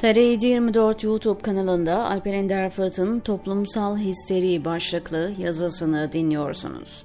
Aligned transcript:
TR 0.00 0.16
24 0.16 1.02
YouTube 1.04 1.42
kanalında 1.42 2.04
Alper 2.04 2.32
Ender 2.32 2.70
Fırat'ın 2.70 3.20
Toplumsal 3.20 3.96
Histeri 3.98 4.64
başlıklı 4.64 5.32
yazısını 5.38 6.12
dinliyorsunuz. 6.12 7.04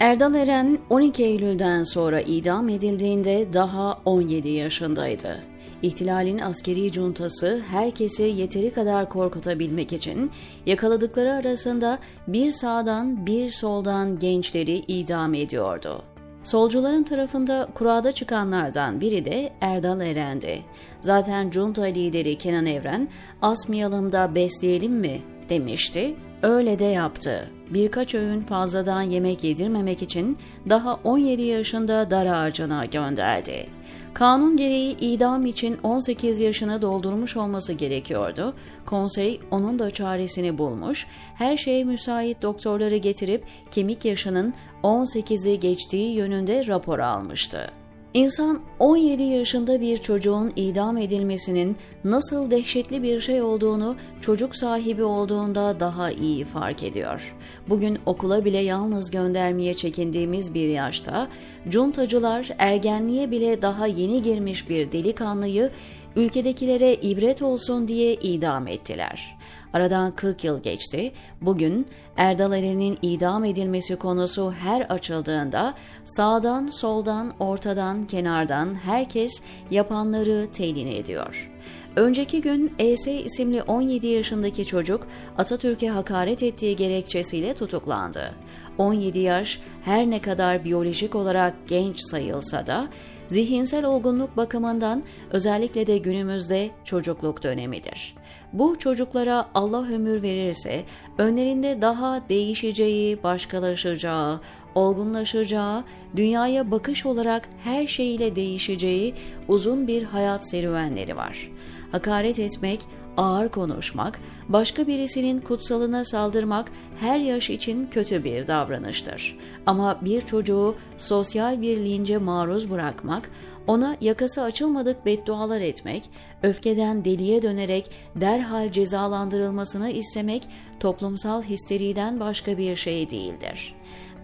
Erdal 0.00 0.34
Eren 0.34 0.78
12 0.90 1.24
Eylül'den 1.24 1.82
sonra 1.82 2.20
idam 2.20 2.68
edildiğinde 2.68 3.52
daha 3.52 4.00
17 4.04 4.48
yaşındaydı. 4.48 5.38
İhtilalin 5.82 6.38
askeri 6.38 6.92
cuntası 6.92 7.62
herkesi 7.70 8.22
yeteri 8.22 8.72
kadar 8.72 9.08
korkutabilmek 9.08 9.92
için 9.92 10.30
yakaladıkları 10.66 11.32
arasında 11.32 11.98
bir 12.26 12.52
sağdan 12.52 13.26
bir 13.26 13.50
soldan 13.50 14.18
gençleri 14.18 14.76
idam 14.76 15.34
ediyordu. 15.34 16.11
Solcuların 16.44 17.02
tarafında 17.02 17.68
kurada 17.74 18.12
çıkanlardan 18.12 19.00
biri 19.00 19.24
de 19.24 19.52
Erdal 19.60 20.00
Eren'di. 20.00 20.62
Zaten 21.00 21.50
junta 21.50 21.82
lideri 21.82 22.38
Kenan 22.38 22.66
Evren 22.66 23.08
asmayalım 23.42 24.12
da 24.12 24.34
besleyelim 24.34 24.92
mi 24.92 25.22
demişti. 25.48 26.14
Öyle 26.42 26.78
de 26.78 26.84
yaptı. 26.84 27.50
Birkaç 27.70 28.14
öğün 28.14 28.40
fazladan 28.40 29.02
yemek 29.02 29.44
yedirmemek 29.44 30.02
için 30.02 30.38
daha 30.68 30.94
17 31.04 31.42
yaşında 31.42 32.10
dar 32.10 32.26
ağacına 32.26 32.84
gönderdi. 32.84 33.66
Kanun 34.14 34.56
gereği 34.56 34.96
idam 35.00 35.46
için 35.46 35.78
18 35.82 36.40
yaşını 36.40 36.82
doldurmuş 36.82 37.36
olması 37.36 37.72
gerekiyordu. 37.72 38.54
Konsey 38.86 39.40
onun 39.50 39.78
da 39.78 39.90
çaresini 39.90 40.58
bulmuş, 40.58 41.06
her 41.34 41.56
şeye 41.56 41.84
müsait 41.84 42.42
doktorları 42.42 42.96
getirip 42.96 43.44
kemik 43.70 44.04
yaşının 44.04 44.54
18'i 44.82 45.60
geçtiği 45.60 46.14
yönünde 46.14 46.66
rapor 46.66 46.98
almıştı. 46.98 47.81
İnsan 48.14 48.60
17 48.78 49.22
yaşında 49.22 49.80
bir 49.80 49.96
çocuğun 49.98 50.52
idam 50.56 50.96
edilmesinin 50.96 51.76
nasıl 52.04 52.50
dehşetli 52.50 53.02
bir 53.02 53.20
şey 53.20 53.42
olduğunu 53.42 53.96
çocuk 54.20 54.56
sahibi 54.56 55.04
olduğunda 55.04 55.80
daha 55.80 56.10
iyi 56.10 56.44
fark 56.44 56.82
ediyor. 56.82 57.34
Bugün 57.68 57.98
okula 58.06 58.44
bile 58.44 58.58
yalnız 58.58 59.10
göndermeye 59.10 59.74
çekindiğimiz 59.74 60.54
bir 60.54 60.68
yaşta 60.68 61.28
cuntacılar 61.68 62.48
ergenliğe 62.58 63.30
bile 63.30 63.62
daha 63.62 63.86
yeni 63.86 64.22
girmiş 64.22 64.68
bir 64.68 64.92
delikanlıyı 64.92 65.70
ülkedekilere 66.16 66.94
ibret 66.94 67.42
olsun 67.42 67.88
diye 67.88 68.14
idam 68.14 68.66
ettiler. 68.66 69.36
Aradan 69.72 70.14
40 70.14 70.44
yıl 70.44 70.62
geçti. 70.62 71.12
Bugün 71.40 71.86
Erdal 72.16 72.52
Eren'in 72.52 72.98
idam 73.02 73.44
edilmesi 73.44 73.96
konusu 73.96 74.52
her 74.52 74.80
açıldığında 74.80 75.74
sağdan, 76.04 76.66
soldan, 76.66 77.32
ortadan, 77.40 78.06
kenardan 78.06 78.74
herkes 78.74 79.42
yapanları 79.70 80.46
telin 80.52 80.86
ediyor. 80.86 81.50
Önceki 81.96 82.40
gün 82.40 82.72
ES 82.78 83.06
isimli 83.06 83.62
17 83.62 84.06
yaşındaki 84.06 84.66
çocuk 84.66 85.06
Atatürk'e 85.38 85.88
hakaret 85.88 86.42
ettiği 86.42 86.76
gerekçesiyle 86.76 87.54
tutuklandı. 87.54 88.34
17 88.78 89.18
yaş 89.18 89.60
her 89.84 90.10
ne 90.10 90.20
kadar 90.20 90.64
biyolojik 90.64 91.14
olarak 91.14 91.54
genç 91.68 92.00
sayılsa 92.00 92.66
da 92.66 92.88
zihinsel 93.28 93.84
olgunluk 93.84 94.36
bakımından 94.36 95.02
özellikle 95.30 95.86
de 95.86 95.98
günümüzde 95.98 96.70
çocukluk 96.84 97.42
dönemidir. 97.42 98.14
Bu 98.52 98.78
çocuklara 98.78 99.48
Allah 99.54 99.88
ömür 99.92 100.22
verirse 100.22 100.82
önlerinde 101.18 101.82
daha 101.82 102.28
değişeceği, 102.28 103.22
başkalaşacağı, 103.22 104.40
olgunlaşacağı, 104.74 105.84
dünyaya 106.16 106.70
bakış 106.70 107.06
olarak 107.06 107.48
her 107.64 107.86
şeyiyle 107.86 108.36
değişeceği 108.36 109.14
uzun 109.48 109.86
bir 109.86 110.02
hayat 110.02 110.50
serüvenleri 110.50 111.16
var. 111.16 111.50
Hakaret 111.92 112.38
etmek, 112.38 112.80
ağır 113.16 113.48
konuşmak, 113.48 114.20
başka 114.48 114.86
birisinin 114.86 115.40
kutsalına 115.40 116.04
saldırmak 116.04 116.72
her 117.00 117.18
yaş 117.18 117.50
için 117.50 117.88
kötü 117.90 118.24
bir 118.24 118.46
davranıştır. 118.46 119.38
Ama 119.66 119.98
bir 120.02 120.20
çocuğu 120.20 120.74
sosyal 120.98 121.62
bir 121.62 121.76
lince 121.76 122.18
maruz 122.18 122.70
bırakmak, 122.70 123.30
ona 123.66 123.96
yakası 124.00 124.42
açılmadık 124.42 125.06
beddualar 125.06 125.60
etmek, 125.60 126.10
öfkeden 126.42 127.04
deliye 127.04 127.42
dönerek 127.42 127.90
derhal 128.16 128.72
cezalandırılmasını 128.72 129.90
istemek 129.90 130.48
toplumsal 130.80 131.42
histeriden 131.42 132.20
başka 132.20 132.58
bir 132.58 132.76
şey 132.76 133.10
değildir. 133.10 133.74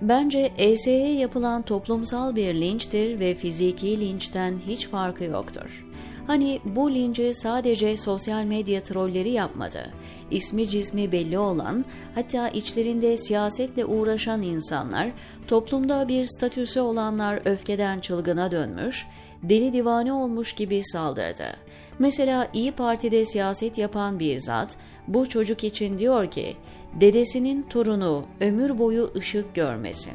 Bence 0.02 0.52
ES'ye 0.58 1.14
yapılan 1.14 1.62
toplumsal 1.62 2.36
bir 2.36 2.54
linçtir 2.54 3.20
ve 3.20 3.34
fiziki 3.34 4.00
linçten 4.00 4.54
hiç 4.66 4.88
farkı 4.88 5.24
yoktur. 5.24 5.86
Hani 6.28 6.60
bu 6.64 6.94
linci 6.94 7.34
sadece 7.34 7.96
sosyal 7.96 8.44
medya 8.44 8.82
trolleri 8.82 9.30
yapmadı. 9.30 9.90
İsmi 10.30 10.68
cismi 10.68 11.12
belli 11.12 11.38
olan, 11.38 11.84
hatta 12.14 12.48
içlerinde 12.48 13.16
siyasetle 13.16 13.84
uğraşan 13.84 14.42
insanlar, 14.42 15.10
toplumda 15.46 16.08
bir 16.08 16.26
statüsü 16.26 16.80
olanlar 16.80 17.40
öfkeden 17.44 18.00
çılgına 18.00 18.50
dönmüş, 18.50 19.06
deli 19.42 19.72
divane 19.72 20.12
olmuş 20.12 20.52
gibi 20.52 20.84
saldırdı. 20.84 21.56
Mesela 21.98 22.48
İyi 22.52 22.72
Parti'de 22.72 23.24
siyaset 23.24 23.78
yapan 23.78 24.18
bir 24.18 24.38
zat, 24.38 24.76
bu 25.06 25.28
çocuk 25.28 25.64
için 25.64 25.98
diyor 25.98 26.30
ki, 26.30 26.56
dedesinin 27.00 27.62
torunu 27.62 28.24
ömür 28.40 28.78
boyu 28.78 29.10
ışık 29.16 29.54
görmesin. 29.54 30.14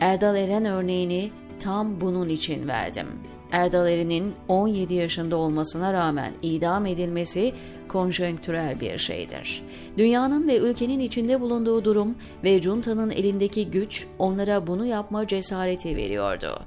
Erdal 0.00 0.36
Eren 0.36 0.64
örneğini 0.64 1.30
tam 1.60 2.00
bunun 2.00 2.28
için 2.28 2.68
verdim.'' 2.68 3.39
Erdal 3.52 3.88
Erin'in 3.88 4.34
17 4.48 4.94
yaşında 4.94 5.36
olmasına 5.36 5.92
rağmen 5.92 6.32
idam 6.42 6.86
edilmesi 6.86 7.52
konjonktürel 7.88 8.80
bir 8.80 8.98
şeydir. 8.98 9.62
Dünyanın 9.98 10.48
ve 10.48 10.58
ülkenin 10.58 11.00
içinde 11.00 11.40
bulunduğu 11.40 11.84
durum 11.84 12.14
ve 12.44 12.62
juntanın 12.62 13.10
elindeki 13.10 13.70
güç 13.70 14.06
onlara 14.18 14.66
bunu 14.66 14.86
yapma 14.86 15.26
cesareti 15.26 15.96
veriyordu. 15.96 16.62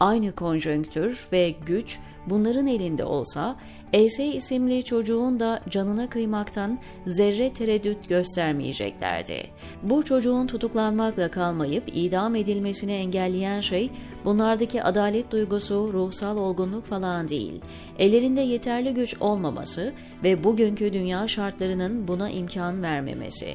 Aynı 0.00 0.32
konjonktür 0.32 1.26
ve 1.32 1.54
güç 1.66 1.98
bunların 2.26 2.66
elinde 2.66 3.04
olsa 3.04 3.56
ES 3.92 4.18
isimli 4.18 4.84
çocuğun 4.84 5.40
da 5.40 5.60
canına 5.68 6.08
kıymaktan 6.08 6.78
zerre 7.06 7.52
tereddüt 7.52 8.08
göstermeyeceklerdi. 8.08 9.42
Bu 9.82 10.04
çocuğun 10.04 10.46
tutuklanmakla 10.46 11.30
kalmayıp 11.30 11.84
idam 11.94 12.36
edilmesini 12.36 12.92
engelleyen 12.92 13.60
şey 13.60 13.90
bunlardaki 14.24 14.82
adalet 14.82 15.30
duygusu, 15.30 15.90
ruhsal 15.92 16.36
olgunluk 16.36 16.86
falan 16.86 17.28
değil. 17.28 17.60
Ellerinde 17.98 18.40
yeterli 18.40 18.94
güç 18.94 19.14
olmaması 19.20 19.92
ve 20.24 20.44
bugünkü 20.44 20.92
dünya 20.92 21.28
şartlarının 21.28 22.08
buna 22.08 22.30
imkan 22.30 22.82
vermemesi. 22.82 23.54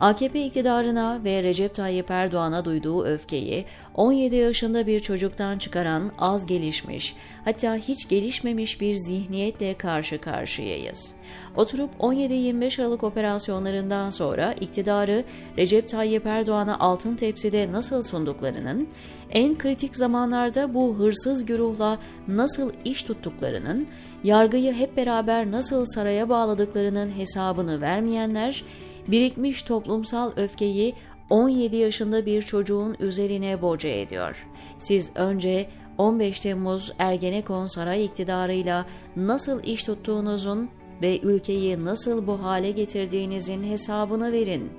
AKP 0.00 0.44
iktidarına 0.44 1.20
ve 1.24 1.42
Recep 1.42 1.74
Tayyip 1.74 2.10
Erdoğan'a 2.10 2.64
duyduğu 2.64 3.04
öfkeyi 3.04 3.64
17 3.94 4.36
yaşında 4.36 4.86
bir 4.86 5.00
çocuktan 5.00 5.58
çıkaran 5.58 6.12
az 6.18 6.46
gelişmiş, 6.46 7.16
hatta 7.44 7.76
hiç 7.76 8.08
gelişmemiş 8.08 8.80
bir 8.80 8.94
zihniyetle 8.94 9.74
karşı 9.74 10.20
karşıyayız. 10.20 11.14
Oturup 11.56 11.90
17-25 12.00 12.82
Aralık 12.82 13.04
operasyonlarından 13.04 14.10
sonra 14.10 14.52
iktidarı 14.52 15.24
Recep 15.58 15.88
Tayyip 15.88 16.26
Erdoğan'a 16.26 16.78
altın 16.78 17.16
tepside 17.16 17.72
nasıl 17.72 18.02
sunduklarının, 18.02 18.88
en 19.32 19.58
kritik 19.58 19.96
zamanlarda 19.96 20.74
bu 20.74 20.98
hırsız 20.98 21.44
güruhla 21.44 21.98
nasıl 22.28 22.72
iş 22.84 23.02
tuttuklarının, 23.02 23.86
yargıyı 24.24 24.72
hep 24.72 24.96
beraber 24.96 25.50
nasıl 25.50 25.84
saraya 25.84 26.28
bağladıklarının 26.28 27.10
hesabını 27.10 27.80
vermeyenler, 27.80 28.64
birikmiş 29.08 29.62
toplumsal 29.62 30.32
öfkeyi 30.36 30.94
17 31.30 31.76
yaşında 31.76 32.26
bir 32.26 32.42
çocuğun 32.42 32.96
üzerine 33.00 33.62
boca 33.62 33.88
ediyor. 33.88 34.46
Siz 34.78 35.10
önce 35.14 35.66
15 35.98 36.40
Temmuz 36.40 36.92
Ergenekon 36.98 37.66
saray 37.66 38.04
iktidarıyla 38.04 38.86
nasıl 39.16 39.62
iş 39.64 39.82
tuttuğunuzun 39.82 40.68
ve 41.02 41.20
ülkeyi 41.20 41.84
nasıl 41.84 42.26
bu 42.26 42.42
hale 42.42 42.70
getirdiğinizin 42.70 43.64
hesabını 43.64 44.32
verin, 44.32 44.70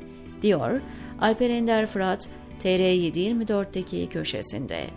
diyor 0.42 0.81
Alper 1.22 1.50
Ender 1.50 1.86
Fırat 1.86 2.30
TR724'deki 2.63 4.10
köşesinde. 4.10 4.88